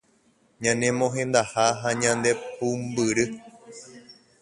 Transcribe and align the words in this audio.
ñane 0.63 0.87
mohendaha 0.99 1.65
ha 1.81 1.89
ñande 2.01 2.31
pumbyry 2.55 3.25